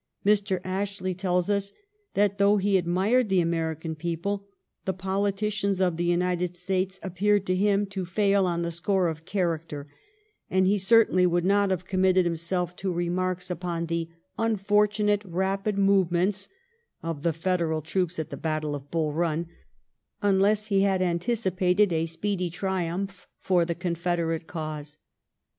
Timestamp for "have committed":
11.69-12.25